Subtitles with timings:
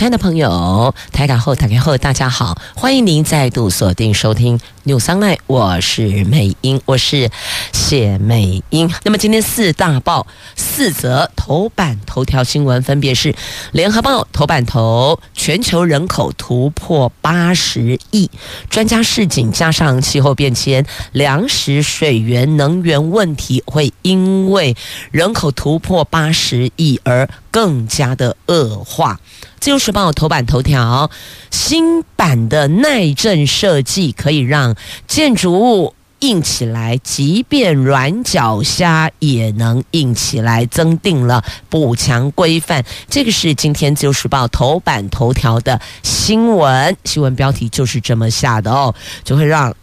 [0.00, 7.30] 亲爱的朋友，台港后、台港后，大家好，欢迎您再度锁定收听《News Online》，我是美英，我是
[7.70, 8.90] 谢美英。
[9.04, 13.30] 那么今天四大报四则头版头条新闻，分别是
[13.72, 18.30] 《联合报》头版头：全球人口突破八十亿，
[18.70, 24.74] 专家示警，加上气候变迁、粮食、水源、能源问题，会因为
[25.10, 29.20] 人口突破八十亿而更加的恶化。
[29.60, 31.10] 自由时报头版头条：
[31.50, 34.74] 新版的耐震设计可以让
[35.06, 42.82] 建筑物硬起来，即便软脚虾也能硬起来，增定了补强规范。
[43.10, 49.74] 这个是今天自由时报头版头条的新闻，新闻标题就是这么下的哦，就会让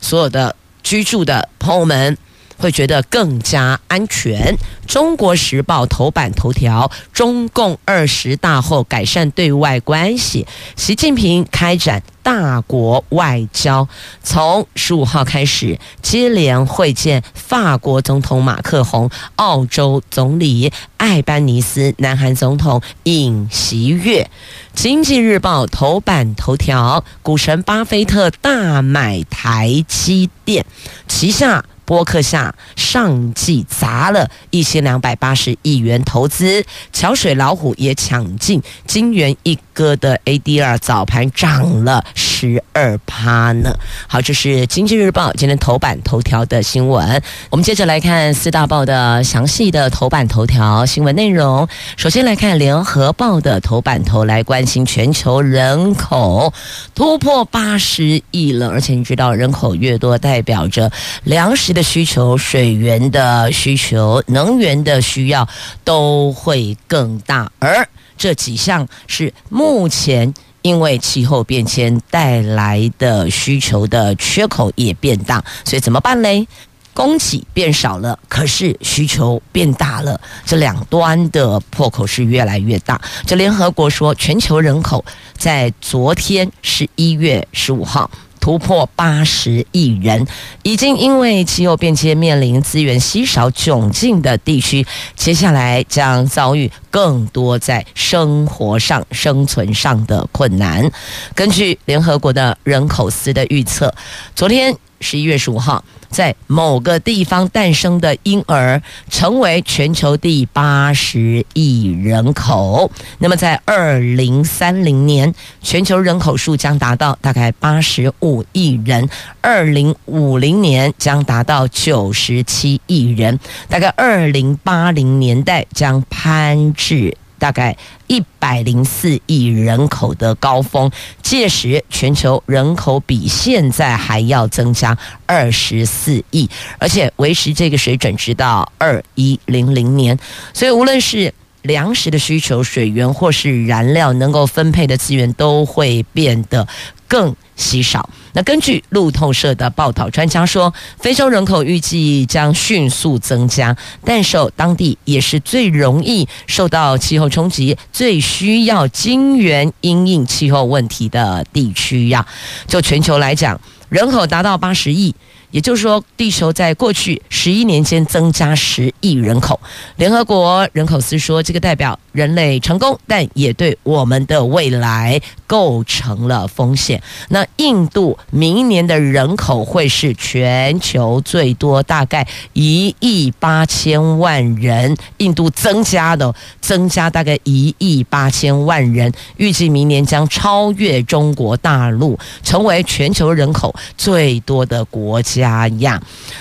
[0.00, 2.16] 所有的居住的朋友们。
[2.56, 4.56] 会觉得更加安全。
[4.86, 10.46] 中国时报头版头条：中共二十大后改善对外关系，
[10.76, 13.88] 习近平开展大国外交，
[14.22, 24.30] 从十五号开始接连会见法国总统马克宏、澳洲总理艾班尼斯、南韩总统尹锡悦。
[24.72, 30.64] 经济日报头版头条：股神巴菲特大买台积电
[31.08, 31.64] 旗下。
[31.86, 43.72] 波克夏上季砸了一千两百八十亿元投资，桥水老虎也抢进金圆一哥的 ADR，早盘涨了十二趴呢。
[44.08, 47.22] 好，这是经济日报今天头版头条的新闻。
[47.50, 51.68] 我们接着来看四大报的详细的头版头条新闻内容。
[51.96, 56.52] 首先来看联合报的头版头，来关心全球人口
[56.96, 60.90] 突破八十亿了，而且你知道，人口越多，代表着
[61.22, 61.75] 粮食。
[61.76, 65.46] 的需求、水源的需求、能源的需要
[65.84, 70.32] 都会更大，而这几项是目前
[70.62, 76.48] 因为气候变迁带来的需求的缺口也变大，所以怎么办呢？
[76.94, 82.98] 供给变少了，可是需求变大了，这两端的破口是越来越大。
[83.26, 85.04] 这联合国说，全球人口
[85.36, 88.10] 在昨天十一月十五号。
[88.40, 90.26] 突破八十亿人，
[90.62, 100.90] 已经因为气候变迁面临资源稀少窘境的地区，接下来将遭遇更多在生活上、生存上的困难。
[101.34, 103.92] 根据联合国的人口司的预测，
[104.34, 105.84] 昨天十一月十五号。
[106.08, 108.80] 在某个地方诞生的婴儿，
[109.10, 112.90] 成为全球第八十亿人口。
[113.18, 119.04] 那么，在二零三零年，全球人口数将达到大概八十五亿人；
[119.42, 123.36] 二零五零年将达到九十七亿人；
[123.68, 127.16] 大概二零八零年代将攀至。
[127.38, 130.90] 大概一百零四亿人口的高峰，
[131.22, 136.48] 届时全球人口比现在还要增加二十四亿，
[136.78, 140.18] 而且维持这个水准直到二一零零年。
[140.52, 141.32] 所以，无论是
[141.62, 146.66] 粮食的需求、水源或是燃料，能够分配的资源都会变得
[147.08, 148.08] 更稀少。
[148.34, 162.24] 那根据路透社的报道，专家说，非洲人口预计将迅速增加，但受当地也是最容易受到气候冲击、最需要晶圆因应气候问题的地区呀。
[162.66, 163.58] 就全球来讲，
[163.88, 165.14] 人口达到八十亿。
[165.50, 169.58] 也就是说，地球在过去十一年间增加十亿人口。
[169.96, 177.02] 联合国人口司说，这个代表人类成功，但也对我们的未来构成了风险。
[177.28, 184.96] 那印度明年的人口会是全球最多，大概一亿八千万人。
[185.18, 195.35] 印度增加的增加大概一亿八千万人，预计明年将超越中国大陆，成为全球人口最多的国家。
[195.40, 196.00] 加压，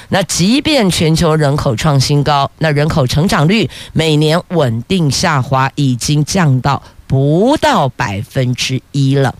[0.10, 9.34] 那即便全球人口创新高，那人口成长率每年稳定下滑，已经降到不到百分之一了。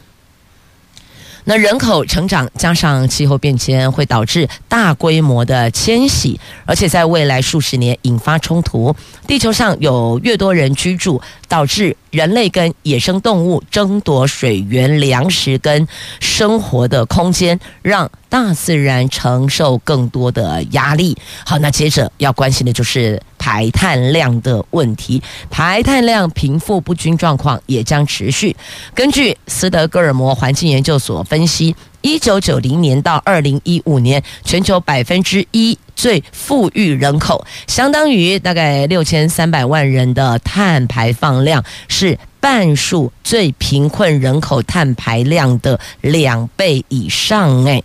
[1.48, 8.96] 那人口成长加上气候变迁，会导致大规模的迁徙，而且在未来数十年引发冲突。
[9.28, 15.88] 地球上有越多人居住，导致人类跟野生动物争夺水源、粮食跟
[16.20, 21.16] 生活的空间，让大自然承受更多的压力。
[21.46, 23.22] 好，那接着要关心的就是。
[23.46, 25.22] 排碳量的问题，
[25.52, 28.56] 排碳量贫富不均状况也将持续。
[28.96, 42.16] 根据斯德哥尔摩环境研究所分析，一九九零年到二零一五年，全球百分之一最富裕人口，相当于大概六千三百万人的碳排放量是。
[42.38, 47.82] 半数最贫困人口碳排量的两倍以上，哎，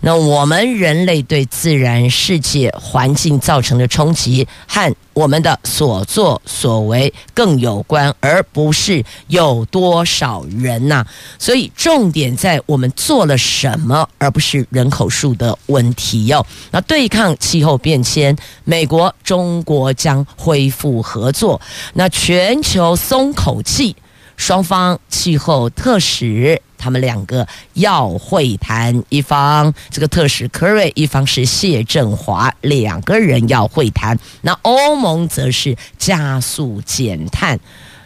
[0.00, 11.04] 那我们人类对自然世界环境造成的冲击和我们的所作所为更有关，而不是有多少人呐。
[11.38, 16.46] 所以重点在我们做了什么，而不是人口数的问题哟。
[16.70, 21.60] 那对抗气候变迁，美国、中国将恢复合作，
[21.94, 23.96] 那全球松口气。
[24.36, 34.18] 双方气候特使，他们两个要会谈，一方这个特使科瑞，一方是谢振华，两个人要会谈。
[34.40, 37.60] 那欧盟则是加速减碳，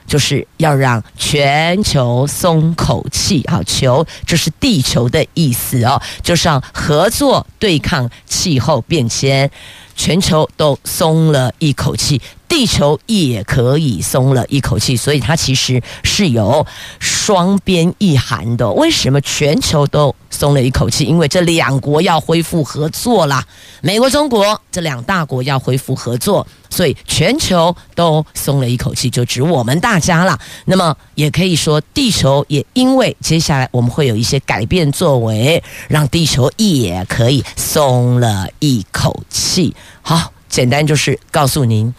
[0.06, 3.44] 就是要让全球松口气。
[3.48, 9.48] 好，球就是地球的意思哦，就是要合作对抗气候变迁。
[9.94, 16.66] 全球都松了一口气，地球也可以松了一口气，所以它其实是有
[16.98, 18.70] 双边意涵的。
[18.72, 21.04] 为什么全球都松了一口气？
[21.04, 23.44] 因为这两国要恢复合作啦，
[23.80, 30.38] 美国、中国这两大国要恢复合作，所以全球都松了一口气，就指我们大家了。
[30.66, 39.74] 那么也可以说，地球也因为接下来我们会有一些改变作为，让地球也可以松了一口气。
[40.02, 41.94] 好，简单就是告诉您，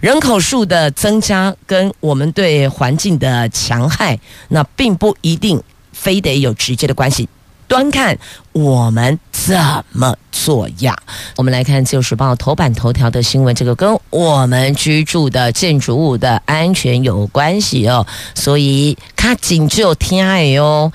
[0.00, 4.18] 人口数的增加跟我们对环境的强害，
[4.48, 5.62] 那并不一定
[5.92, 7.28] 非得有直接的关系。
[7.68, 8.16] 端看
[8.52, 9.56] 我们怎
[9.92, 10.96] 么做呀？
[11.36, 20.92] 我们来看《自由时报》头版头条的新闻，这个跟我们居住的建筑物的安全有关系哦，所以卡紧就听爱哟。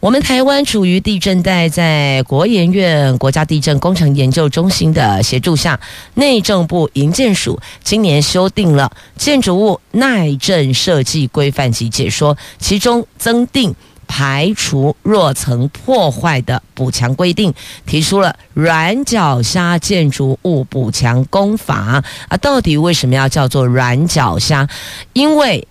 [0.00, 5.80] 我们台湾处于地震带，在国研院国家地震工程研究中心的协助下，
[6.14, 13.74] 内政部营建署今年修订了建筑物耐震设计规范及解说，其中增订。
[14.04, 17.52] 排除弱层破坏的补强规定，
[17.84, 22.36] 提出了软脚虾建筑物补强工法啊！
[22.36, 24.68] 到底为什么要叫做软脚虾？
[25.12, 25.66] 因为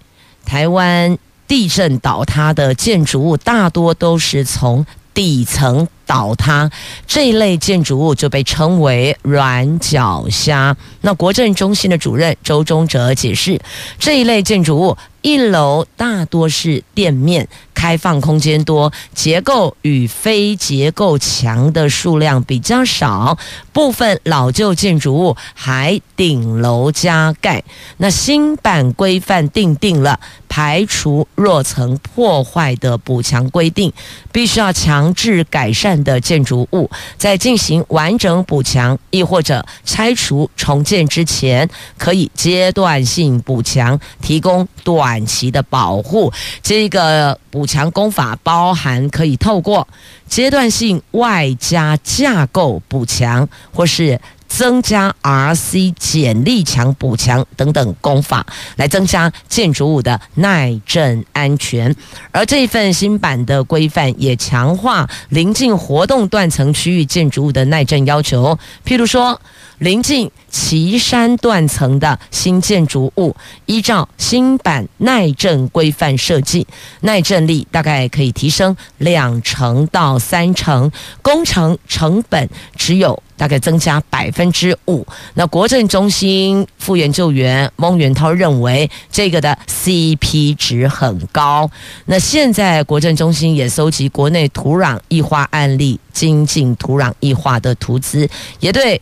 [0.45, 6.69] 台湾地震倒塌的建筑物大多都是从底层倒塌，
[7.07, 10.75] 这一类建筑物就被称为软脚虾。
[11.01, 13.59] 那国政中心的主任周忠哲解释，
[14.00, 17.47] 这一类建筑物一楼大多是店面。
[17.73, 23.38] 开放空间多，结构与非结构墙的数量比较少，
[23.73, 27.61] 部分老旧建筑物还顶楼加盖。
[27.97, 30.17] 那新版规范定定了
[30.47, 33.91] 排除弱层破坏的补强规定，
[34.31, 46.31] 必须要强制改善的建筑物，在进行完整补强亦或者拆除重建之前，可以阶段性补强，提供短期的保护。
[46.62, 49.88] 这个补强工法包含可以透过
[50.28, 54.19] 阶段性外加架构补强，或是
[54.55, 58.45] 增加 RC 剪力墙补墙等等工法，
[58.75, 61.95] 来增加建筑物的耐震安全。
[62.31, 69.41] 而这份新版的规范也强化临近活动断层区域建筑物的耐震要求，譬如说。
[69.80, 76.65] 临近旗山断层的新建筑物，依照新版耐震规范设计，
[77.01, 85.06] 耐震力大概可以提升两成到三成，工程成本只有大概增加百分之五。
[85.34, 91.70] 那国政中心副研究员孟元涛认为，这个的 CP 值很高。
[92.06, 99.01] 那现在国政中心也搜集国内土壤异化案例，精进土壤异化的图资，也对。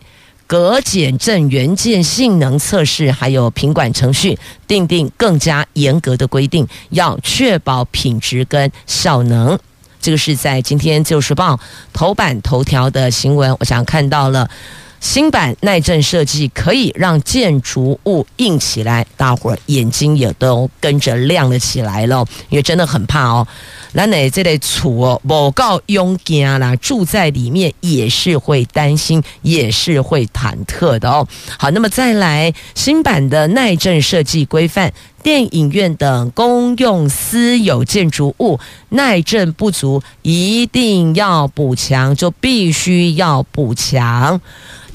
[0.51, 9.57] 隔减震元件性能测试，还有品管程序，订定更加严格的规定，要确保品质跟效能。
[10.01, 11.53] 这个是在今天《自由时报》
[11.93, 14.49] 头版头条的新闻，我想看到了。
[15.01, 23.45] 新版耐震设计可以让建筑物硬起来，大伙儿眼睛也都跟着亮了起来了，因为真的很怕哦。
[23.93, 31.27] 那哪这类厝哦，不够勇敢啦，住在里面也是会担心，也是会忐忑的哦。
[31.57, 34.93] 好，那么再来新版的耐震设计规范，
[35.23, 38.59] 电影院等公用私有建筑物
[38.89, 44.41] 耐震不足，一定要补强，就必须要补强。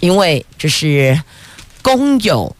[0.01, 1.23] 因为这是
[1.81, 2.55] 公有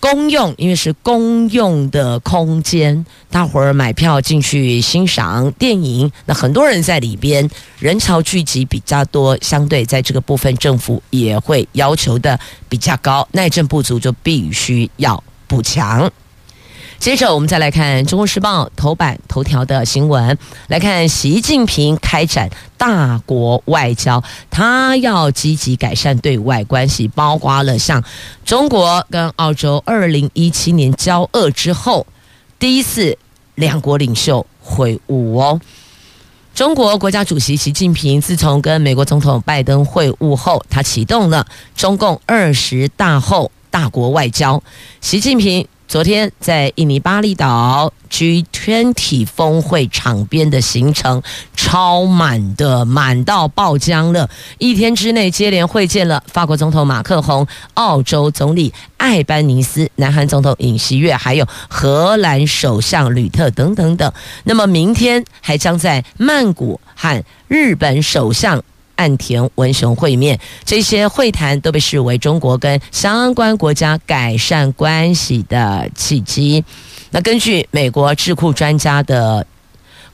[0.00, 7.48] 公用，因为是公用的空间，大伙儿买票进去欣赏电影，那很多人在里边，
[7.78, 12.38] 人潮聚集比较多，相对在这个部分，政府也会要求的
[12.68, 16.10] 比较高，耐震不足就必须要补强。
[17.02, 20.38] 接着，我们再来看《中国时报》头版头条的新闻。
[20.68, 28.00] 来看习近平开展大国外交，他要积极改善对外关系，包括了像
[28.44, 32.06] 中国跟澳洲二零一七年交恶之后，
[32.60, 33.18] 第一次
[33.56, 35.60] 两国领袖会晤哦。
[36.54, 41.44] 中国国家主席习近平自从跟美国总统拜登会晤后，他启动了
[41.74, 44.62] 中共二十大后大国外交。
[45.00, 45.66] 习近平。
[45.92, 51.22] 昨天在印尼巴厘岛 G20 峰会场边的行程
[51.54, 54.30] 超满的，满到爆浆了。
[54.56, 64.10] 一天之内接连会见了法国总统马克宏、澳洲总理艾班尼斯、南韩总统尹锡悦，还有荷兰首相吕特等等等。
[64.44, 68.64] 那么明天还将在曼谷和日本首相。
[69.02, 76.64] 岸田文雄会面，这些会谈都被视为中国跟相关国家改善关系的契机。
[77.10, 79.44] 那根据美国智库专家的。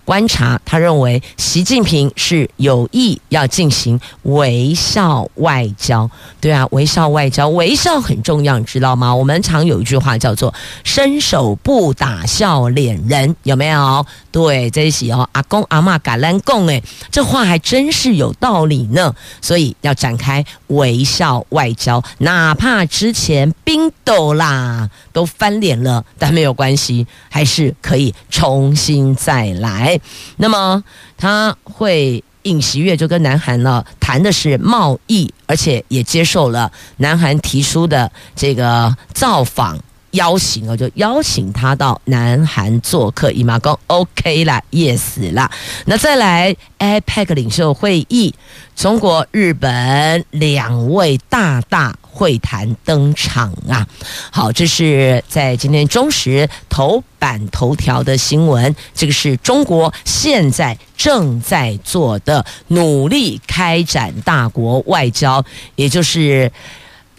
[0.08, 6.10] 观察，他认为习近平是有意要进行微笑外交。
[6.40, 9.14] 对啊，微笑外交，微笑很重要，你知道吗？
[9.14, 14.06] 我们常有一句话叫做“伸手不打笑脸人”，有没有？
[14.32, 19.14] 对，这些哦，阿公阿嬷橄榄贡，哎，这话还真是有道理呢。
[19.42, 29.97] 所以要展开微笑外交，哪怕之前冰斗啦都翻脸了，但没有关系，还是可以重新再来。
[30.36, 30.82] 那么
[31.16, 39.78] 他会尹锡悦就跟南韩呢谈的是贸易，而且也接受了南韩提出的这个造访
[40.12, 43.30] 邀请，我就邀请他到南韩做客。
[43.30, 45.50] 姨妈公 OK 啦，yes 啦。
[45.84, 48.34] 那再来 APEC 领袖会议，
[48.74, 51.94] 中国、日本两位大大。
[52.18, 53.86] 会谈登场啊！
[54.32, 58.74] 好，这是在今天中时头版头条的新闻。
[58.92, 65.44] 这个是中国现在正在做的努力开展大国外交，
[65.76, 66.50] 也就是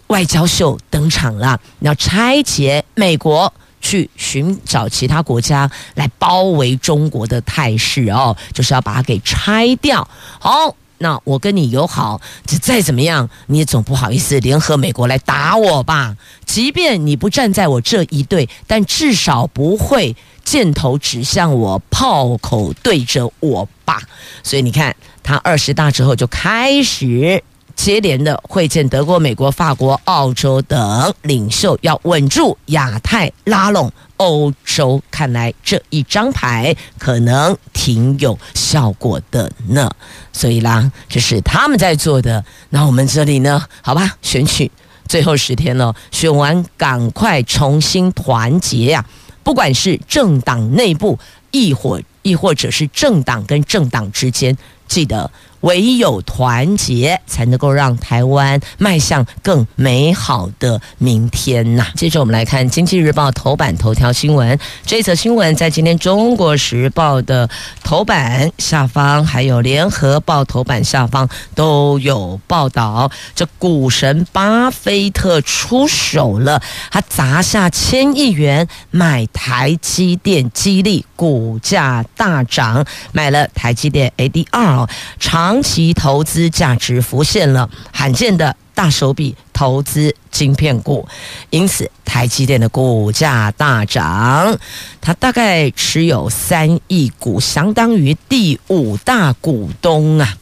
[0.08, 1.58] 外交秀登场了。
[1.78, 10.06] 要拆解美国去寻找其他国家来包围中国的态势哦，就是要把它给拆掉。
[10.38, 10.76] 好。
[11.02, 16.14] 那我跟你友好，这再怎么样，你也总不好意思联合美国来打我吧？
[16.44, 20.14] 即便你不站在我这一队，但至少不会
[20.44, 24.02] 箭头指向我，炮口对着我吧？
[24.42, 27.42] 所以你看，他二十大之后就开始。
[27.82, 35.02] 接连的会见德国、美国、法国、澳洲等领袖，要稳住亚太，拉拢欧洲。
[35.10, 39.90] 看来这一张牌可能挺有效果的呢。
[40.30, 42.44] 所以啦，这是他们在做的。
[42.68, 43.64] 那我们这里呢？
[43.80, 44.70] 好吧，选举
[45.08, 49.02] 最后十天了，选完赶快重新团结呀！
[49.42, 51.18] 不管是政党内部，
[51.50, 54.54] 亦或亦或者是政党跟政党之间，
[54.86, 55.30] 记得。
[55.60, 61.86] 唯有团结，才能够让台湾迈向更美好的明天呐！
[61.94, 64.58] 接着我们来看《经济日报》头版头条新闻。
[64.86, 67.48] 这则新闻在今天《中国时报》的
[67.82, 73.10] 头版下方，还有《联合报》头版下方都有报道。
[73.34, 84.88] 这股神巴菲特出手了，他砸下千亿元买台积电，激励股价大涨，买了台积电 ADR
[85.18, 85.49] 长。
[85.50, 91.08] 长期投资价值浮现了罕见的大手笔投资晶片股，
[91.50, 94.56] 因此台积电的股价大涨。
[95.00, 100.36] 它大概持有三亿股，相当于第五大股东啊。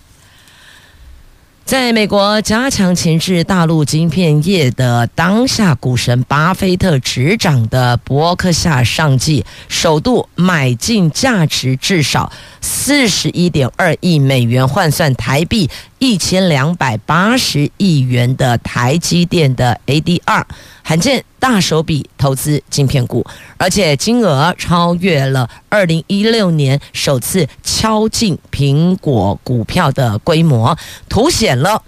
[1.68, 12.32] 在美国加强前置大陆晶片业的当下，股神巴菲特执掌的伯克夏上季首度买进价值至少
[12.62, 15.68] 四十一点二亿美元，换算台币
[15.98, 20.44] 一千两百八十亿元的台积电的 ADR。
[20.82, 23.26] 罕见大手笔投资晶片股，
[23.58, 30.74] 而且金额超越了二零一六年首次敲进苹果股票的规模，
[31.06, 31.82] 凸显了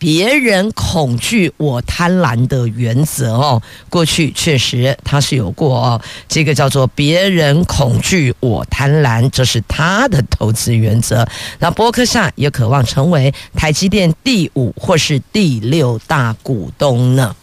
[0.00, 3.62] 别人恐惧我贪婪的原则哦。
[3.90, 11.28] 过去确实他是有过哦，这个叫做别人恐惧我贪婪，这是他的投资原则。
[11.58, 17.36] 那伯克夏也渴望成为台积电第五或是第六大股东呢？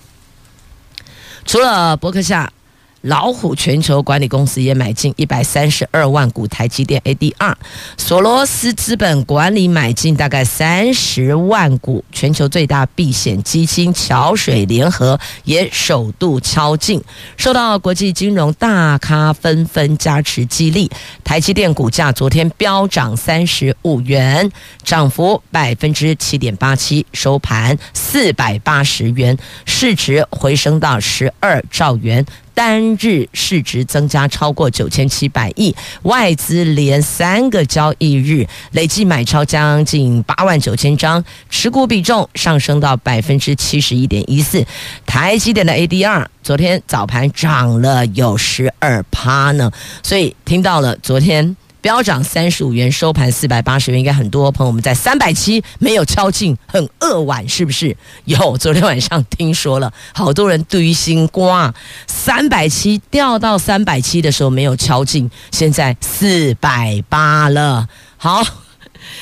[1.46, 2.52] 除了伯克夏。
[3.02, 7.54] 老虎全球管理公司也买进一百三十二万股台积电 ADR，
[7.98, 17.02] 索罗斯资本管理买进大概三十万股，全球最大避险基金桥水联合也首度敲进，
[17.38, 20.90] 受到国际金融大咖纷纷加持激励，
[21.24, 24.52] 台积电股价昨天飙涨三十五元，
[24.84, 32.26] 涨幅百分之七点八七，收盘四百八十元，市值回升到十二兆元。
[32.58, 44.66] 单日市值增加超过九千七百亿，外资连三个交易日累计买超将近八万九千张，持股比重上升到百分之七十一点一四。
[45.06, 49.72] 台积电的 ADR 昨天早盘涨了有十二趴呢，
[50.02, 51.56] 所以听到了昨天。
[51.82, 57.96] 飙涨三十五元，收盘四百八十元，应该很多朋友们在三百七没有敲进，很扼腕，是不是？
[58.26, 61.74] 有，昨天晚上听说了，好多人堆心瓜，
[62.08, 67.88] 三百七掉到三百七的时候没有敲进，现在四百八了。
[68.18, 68.44] 好，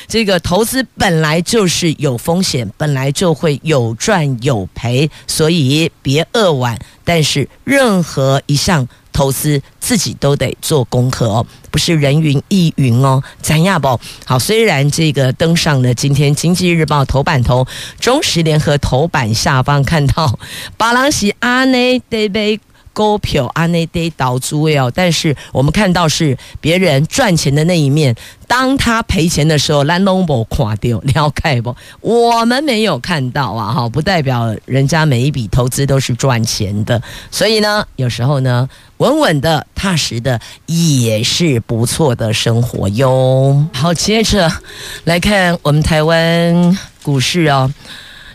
[0.08, 6.80] 这个投资本来就是有风险，本来就会有赚有赔，所以别扼腕。
[7.04, 8.88] 但是任何一项。
[9.15, 13.24] 投资自己都得做功课哦，不是人云亦云哦。
[13.41, 17.65] 咱亚宝好，虽然这个登上了今天《经济日报》头版头，
[17.98, 20.38] 中时联合头版下方看到，
[20.75, 22.60] 巴朗西阿内得被。
[22.96, 28.16] 股票啊，那得倒租哦，但是我们看到是别人赚钱的那一面，
[28.48, 31.75] 当他赔钱的时候，咱拢无看到， 了解不？
[32.00, 43.66] 我们没有看到啊，哈，不代表人家每一笔投资都是赚钱的，所以呢，有时候呢，稳稳的、踏实的也是不错的生活哟。
[43.74, 44.50] 好，接着
[45.04, 47.70] 来看我们台湾股市哦。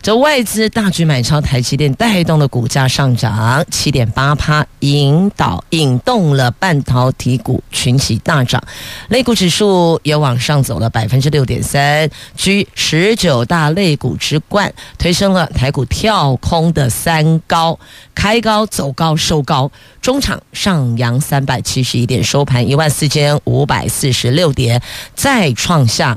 [0.02, 8.62] 这外资大举买超台积电，带动了股价上涨七点八趴，引导引动了半导体股群起大涨，
[9.08, 17.78] 类股指数也往上走了百分之六点三，居十九大类股之冠，推升了台股跳空的三高，
[18.14, 24.80] 开高走高收高，中场上扬三百七十一点，收盘一万四千五百四十六点，
[25.14, 26.16] 再创下。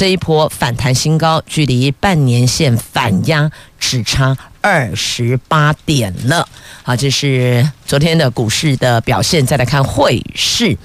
[0.00, 6.48] 这一波反弹新高，距离半年线反压只差二十八点了。
[6.82, 9.44] 好，这是昨天的股市的表现。
[9.44, 10.78] 再来看汇市，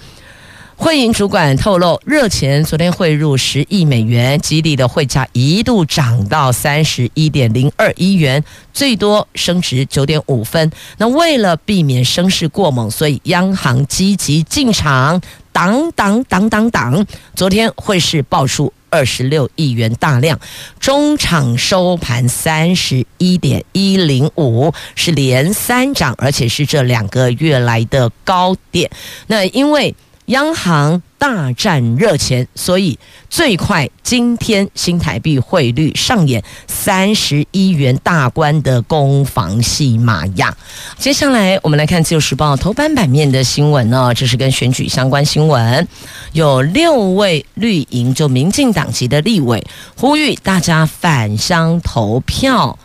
[0.75, 10.69] 汇银主管透露，热钱昨天汇入十亿美元，激励的汇价一度涨到三十一点零二一元，最多升值九点五分。
[10.97, 15.21] 那为了避免升势过猛，所以央行积极进场，
[15.54, 17.08] 挡挡挡挡挡。
[17.34, 18.73] 昨天汇市爆出。
[18.95, 20.39] 二十六亿元大量，
[20.79, 28.89] 中场收盘三十一点一零五，是连三涨，而且是这两个月来的高点。
[29.27, 29.93] 那因为
[30.27, 31.01] 央行。
[31.17, 32.99] 大战热钱，所以
[33.31, 40.55] 最快今天新台币汇率上演三十一元大关的攻防戏码呀！
[40.99, 45.88] 接下来我们来看《自由时报》头版版面的新闻呢，这是跟选举相关新闻，
[46.33, 52.77] 有六位绿营就民进党籍的立委呼吁大家返乡投票，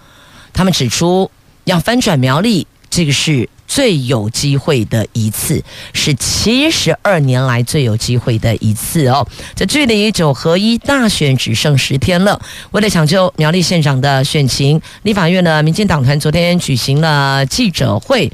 [0.54, 1.30] 他们指出
[1.64, 3.48] 要翻转苗栗，这个是。
[3.70, 9.24] 最有机会的一次，是七十二年来最有机会的一次哦。
[9.54, 12.42] 这距离九合一大选只剩十天了。
[12.72, 18.28] 为了抢救苗栗县长的选情，立法院的民进党团昨天举行了记者会，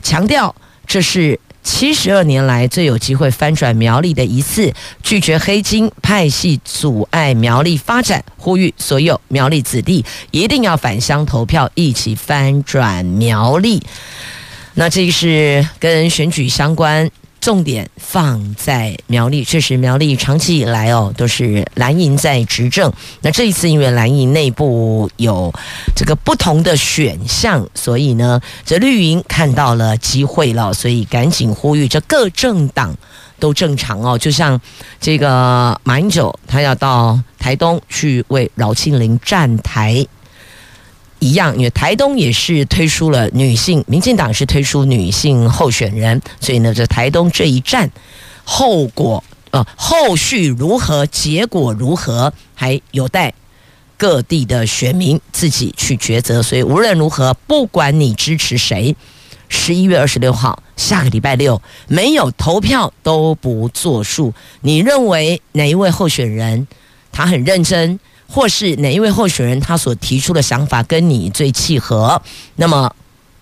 [0.00, 4.72] 强调这是七十二年来最有机会翻转苗栗的一次，
[5.02, 13.82] 拒绝黑金派系阻碍苗栗发展，呼吁所有苗栗子弟一定要返乡投票，一起翻转苗栗。
[14.74, 17.10] 那这个是跟选举相关，
[17.42, 19.42] 重点放在苗栗。
[19.44, 22.90] 确实，苗栗长期以来哦都是蓝营在执政。
[23.20, 25.52] 那这一次因为蓝营内部有
[25.96, 32.96] 这个不同的选项，所以呢，这绿营看到了机会了，所以赶紧呼吁这各政党
[33.40, 34.16] 都正常哦。
[34.16, 34.58] 就像
[35.00, 40.06] 这个马英九，他要到台东去为饶庆铃站台。
[41.22, 47.88] 一样，因为台东也是推出了女性，民进党是推出女性候选人，所以呢，这台东这一战，
[48.42, 53.32] 后果呃后续如何，结果如何，还有待
[53.96, 56.42] 各地的选民自己去抉择。
[56.42, 58.96] 所以无论如何，不管你支持谁，
[59.48, 64.34] 十一月二十六号下个礼拜六没有投票都不作数。
[64.62, 66.66] 你认为哪一位候选人
[67.12, 68.00] 他很认真？
[68.32, 72.22] 或是哪一位候选人他所提出的想法跟你最契合，
[72.56, 72.90] 那么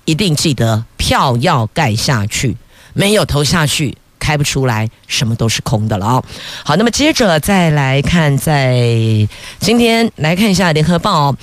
[0.04, 2.56] 一定记得票要盖下去，
[2.92, 6.24] 没有投下去，开不出来，什么都是空的了哦。
[6.64, 8.74] 好，那么接着再来看，在
[9.60, 11.36] 今天来看一下《联合报哦》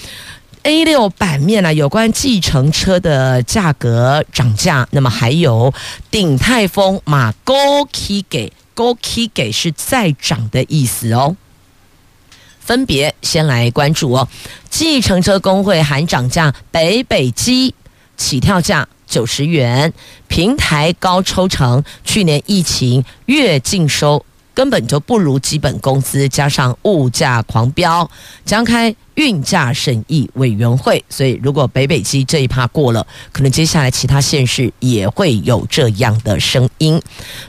[0.64, 5.74] A 六版面呢，有关计程车的价格涨价，那么还有
[6.12, 11.38] 鼎泰丰马高 K 给高 K 给是再涨的意思哦。
[12.68, 14.28] 分别先来关注哦，
[14.70, 17.74] 计程车工会喊涨价，北北机
[18.18, 19.92] 起跳价九十元，
[20.28, 28.12] 平台高抽成，去年疫情月净收根本就不如基本工资，加上物价狂飙，
[28.44, 28.94] 将开。
[29.18, 37.02] 运价审议委员会，所以如果北北基这一趴过了，可能接下来其他县市也会有这样的声音。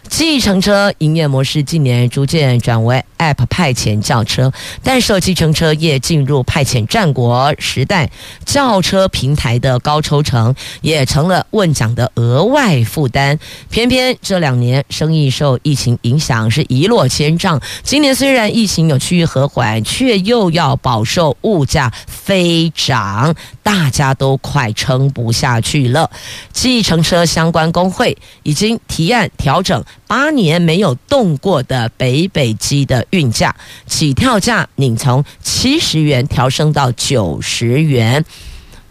[0.08, 4.52] 计程车营业模式近年逐渐转为 App 派遣轿车，
[4.82, 8.10] 但受计程车业进入派遣战国时代，
[8.44, 13.38] 轿车平台的高抽成也成了问奖的额外负担。
[13.70, 21.68] 偏偏这两年生意受疫情影响是一落千丈，今年虽然疫情有趋于和缓，却又要饱受物。
[21.68, 26.10] 价飞涨，大家都快撑不下去了。
[26.50, 33.54] 计程车相关工会已经提案调整八年没有动过的北北基的运价，
[33.86, 38.24] 起跳价拟从七十元调升到九十元。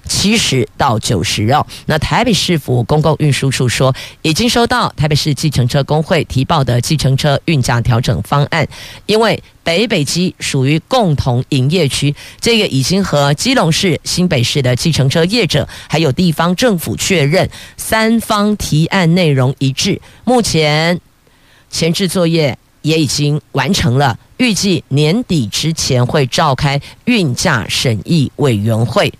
[0.09, 8.65] 七十到九十哦，那台北市府公共运输处说，已经收到台北市计程车工会提报的计程车运价调整方案，
[9.05, 21.01] 因为北北基属于共同营业区，这个已经和基隆市、新北市的计程车业者还有地方政府确认，三方提案内容一致，目前
[21.69, 29.13] 前置作业也已经完成了，预计年底之前会召开运价审议委员会。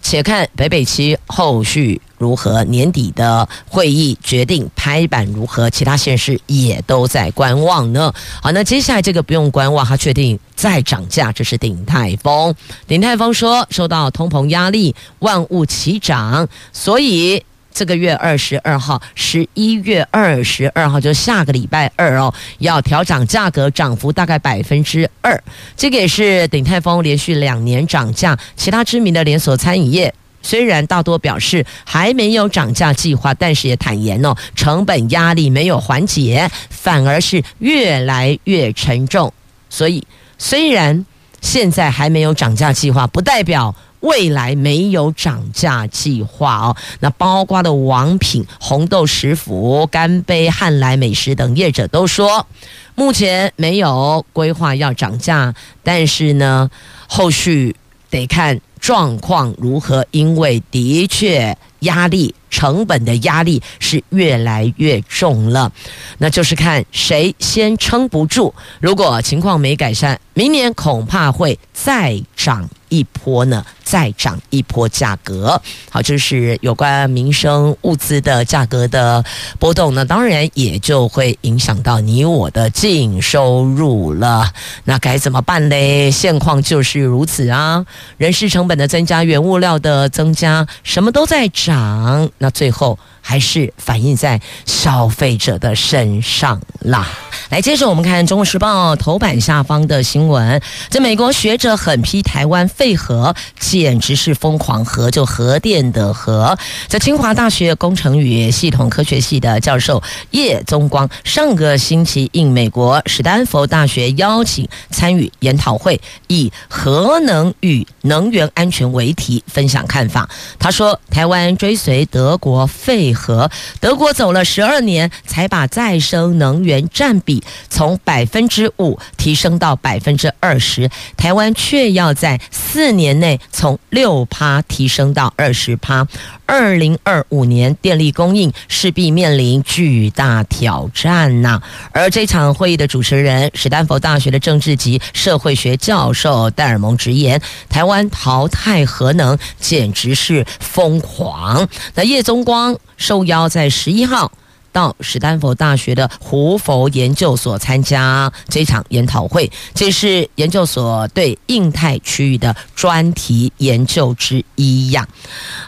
[0.00, 8.12] 且看北北基后续如何，年底的会议决定拍板如何，其他县市也都在观望呢。
[8.42, 12.52] 好，那接下来这个不用观望，他确定再涨价，这是鼎泰丰。
[12.88, 17.44] 鼎泰丰说，受到通膨压力，万物齐涨，所以。
[17.74, 25.42] 这个月二十二号，十一月二十二号就下个礼拜二哦，要调涨价格，涨幅大概百分之二。
[25.76, 39.32] 这个也是鼎泰丰连续两年涨价，其他知名的连锁餐饮业虽然大多表示还没有涨价计划，但是也坦言哦，成本压力没有缓解，反而是越来越沉重。
[39.70, 40.06] 所以
[40.36, 41.04] 虽然
[41.40, 43.74] 现在还没有涨价计划，不代表。
[44.02, 52.46] 未来没有涨价计划哦，那包括的王品、红豆食府、干杯、汉来美食等业者都说，
[52.94, 56.70] 目前没有规划要涨价，但是呢，
[57.08, 57.74] 后续
[58.10, 62.34] 得看状况如何，因为的确压力。
[62.52, 65.72] 成本的压力是越来越重了，
[66.18, 68.54] 那就是看谁先撑不住。
[68.78, 75.58] 如果情况没改善，明年恐怕会再涨一波呢，再涨一波价格。
[75.90, 79.24] 好，这是有关民生物资的价格的
[79.58, 84.52] 波动呢，当然也就会影响到你我的净收入了。
[84.84, 86.10] 那该怎么办嘞？
[86.10, 87.86] 现况就是如此啊，
[88.18, 92.30] 人事成本的增加，原物料的增加，什么都在涨。
[92.36, 97.08] 那最后还是反映在消费者的身上啦。
[97.48, 100.60] 来，接着我们看《中国时报》头版下方的新闻。
[100.88, 106.58] 这美国学者狠批台湾废核，简直是疯狂核，就核电的核。
[106.88, 120.28] 在清华大学工程与系统科学系的教授叶宗光，上个星期应美国史丹佛大学邀请参与研讨会，以“核能与能源安全”为题分享看法。
[120.58, 136.06] 他说：“台湾追随德国废和，德国走了十二年才把再生能源占比。”从百分之五提升到百分之二十，台湾却要在四年内从六趴提升到二十趴。
[136.44, 151.66] 二零二五年电力供应势必面临巨大挑战呐、而这场会议的主持人，史丹佛大学的政治及社会学教授戴尔蒙直言，台湾淘汰核能简直是疯狂。
[151.94, 154.32] 那叶宗光受邀在十一号。
[154.74, 165.06] 到史丹佛大学的胡佛研究所参加这场研讨会，这是研究所对印太区域的专题研究之一呀。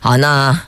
[0.01, 0.59] 好，那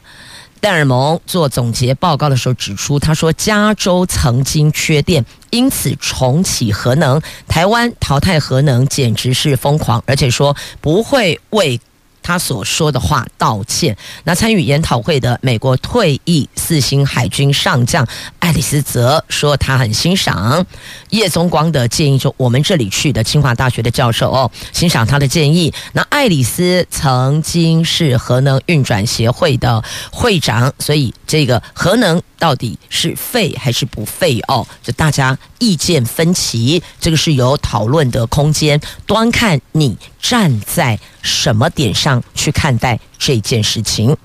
[0.60, 7.18] 戴尔蒙做总结报告的时候指出，他说加州曾经缺电，因此重启核能。
[7.48, 11.80] 台湾淘汰核能简直是疯狂，而且说不会为。
[12.26, 13.96] 他所说的话道歉。
[14.24, 18.04] 那参与研讨会的美国退役四星海军上将
[18.40, 20.66] 爱丽丝则说，他很欣赏
[21.10, 25.72] 叶宗光的建议，说我们这里去的清华大学的教授哦，欣赏他的建议。
[25.92, 34.66] 那爱丽丝曾经是核能运转协会的会长，所以这个核能到底是废还是不废哦？
[34.82, 44.16] 就大家意见分歧，这个是有讨论的空间，端看你站在什么点上去看待这件事情。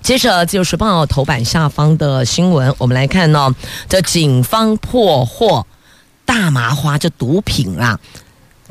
[0.00, 3.54] 接着，《就是报》头版下方的新闻，我们来看呢、
[3.88, 5.66] 这警方破获
[6.24, 7.98] 大麻花，这毒品啊，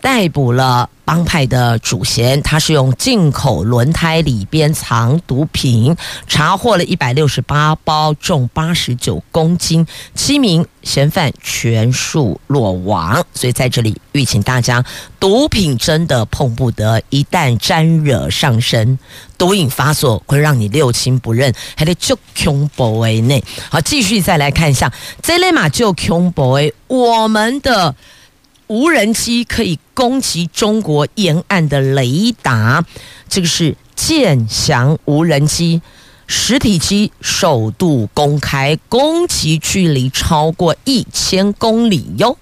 [0.07, 0.89] 逮捕了。
[1.03, 5.95] 帮派的主嫌，他是用进口轮胎里边藏毒品，
[6.27, 13.25] 查获了一百六十八包，重八十九公斤，七名嫌犯全数落网。
[13.33, 14.83] 所以在这里吁请大家，
[15.17, 18.99] 毒品真的碰不得，一旦沾惹上身，
[19.37, 23.41] 毒瘾发作会让你六亲不认，还得就恐怖为内。
[23.69, 24.91] 好，继续再来看一下，
[25.21, 27.95] 这类嘛就恐怖为我们的。
[28.67, 32.85] 无人机可以攻击中国沿岸的雷达，
[33.29, 35.81] 这个是建翔无人机。
[36.29, 42.37] 实体机首度公开，攻击距离超过一千公里哟。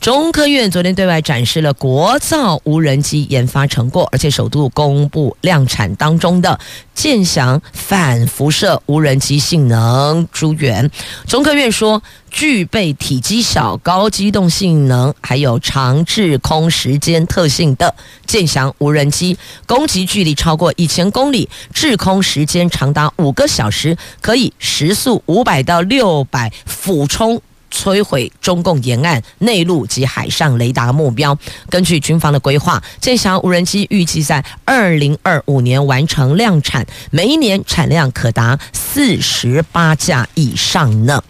[0.00, 6.58] 中科院昨天对外展示了国造无人机研发成果，而且首度公布量产当中的
[6.94, 10.90] 剑翔反辐射无人机性能诸元。
[11.26, 17.94] 中科院说，具备体积小、高机动性能，还有长滞空时间特性的
[18.26, 27.40] 剑翔无人机，攻击距离超过一千公里，滞空时间长达五个小时，可以时速五百到六百俯冲
[27.72, 31.36] 摧毁中共沿岸内陆及海上雷达目标。
[31.70, 41.24] 根据军方的规划，这架无人机预计在二零二五年完成量产，每一年产量可达四十八架以上呢。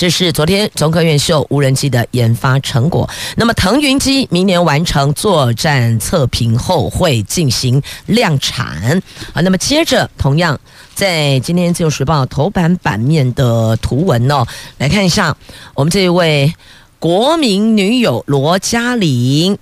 [0.00, 3.06] 这是昨天中科院秀无人机的研发成果。
[3.36, 9.02] 那么腾云机明年完成作战测评后会进行量产
[9.34, 9.42] 啊。
[9.42, 10.58] 那么接着，同样
[10.94, 14.46] 在今天自由时报头版版面的图文哦，
[14.78, 15.36] 来看一下
[15.74, 16.54] 我们这一位
[16.98, 19.58] 国民女友罗嘉玲，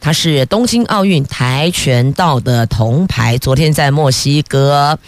[0.00, 4.98] 她是东京奥运跆拳道的铜牌，昨天在墨西哥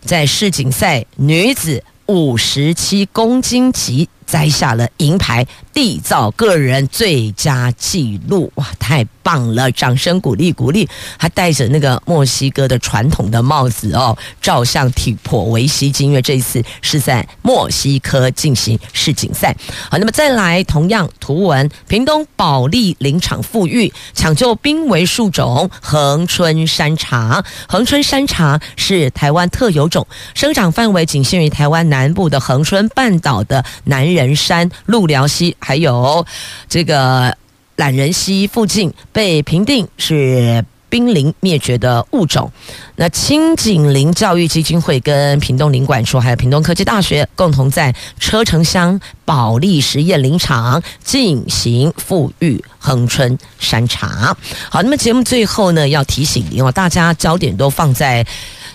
[0.00, 1.84] 在世锦赛女子。
[2.06, 4.08] 五十七公斤级。
[4.26, 8.50] 摘下了银牌，缔造个人最佳纪录。
[8.56, 9.70] 哇，太棒了！
[9.72, 10.88] 掌声鼓励鼓励。
[11.16, 16.08] 还戴着那个墨西哥的传统的帽子哦，照相挺颇为吸睛。
[16.08, 19.56] 因为这一次是在墨西哥进行世锦赛。
[19.90, 27.44] 好，那么再来，同样图文，屏东保利林场复育，抢救濒危树种恒春山茶。
[27.68, 36.24] 恒春山茶是台湾特有种，生长范围仅限于台湾南部的恒春半岛的南人山、鹿寮溪，还有
[36.68, 37.36] 这个。
[37.76, 42.52] 懒人溪附近被评定是濒临灭绝的物种。
[42.96, 54.36] 那清景林教育基金会跟屏东林管处还有屏东科技大学共同在车城乡保利实验林场进行复育恒春山茶。
[54.68, 58.24] 好，那么节目最后呢，要提醒您哦，大家焦点都放在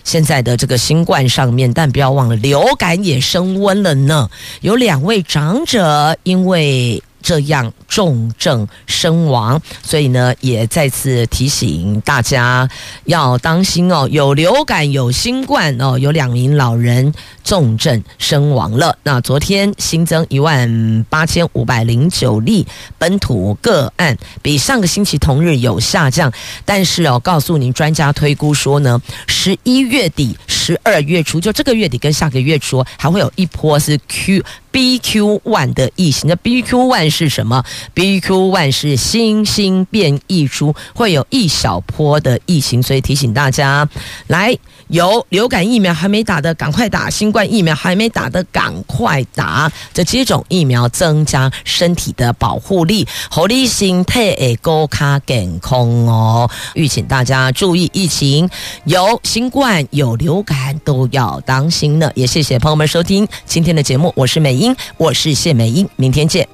[0.07, 4.29] 现在的这个新冠上面，但不要忘了流感也升温了呢。
[4.61, 12.69] 有两位长者因为这样重症身亡，所以呢，也再次提醒大家
[13.05, 14.07] 要当心哦。
[14.11, 18.97] 有流感，有新冠哦，有两名老人重症身亡了。
[19.03, 22.65] 那昨天新增一万八千五百零九例
[22.97, 26.31] 本土个案，比上个星期同日有下降，
[26.65, 34.43] 但是哦，告诉您，专家推估说呢，十一月底、十二月初，就这个月底跟下个月初，还会有一波是 Q。
[34.77, 37.63] BQ one 的疫情，那 BQ one 是什么
[37.95, 43.89] ？BQ one 是新兴变异株，会有一小波的疫情，所以提醒大家，
[44.27, 44.55] 来
[44.89, 58.47] 有流感疫苗还没打的赶快打，新冠疫苗还没打的赶快打，这接种疫苗增加身体的保护力，合理心态诶，高卡健康哦，预请大家注意疫情，
[58.83, 62.11] 有新冠有流感都要当心呢。
[62.13, 64.66] 也谢谢朋友们收听今天的节目，我是美英。
[64.97, 66.47] 我是谢美英，明天见。